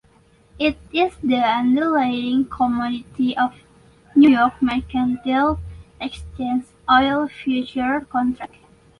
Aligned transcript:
It 0.57 0.79
is 0.91 1.15
the 1.17 1.35
underlying 1.35 2.45
commodity 2.45 3.37
of 3.37 3.53
New 4.15 4.31
York 4.31 4.59
Mercantile 4.59 5.59
Exchange's 5.99 6.73
oil 6.89 7.27
futures 7.27 8.05
contracts. 8.09 8.57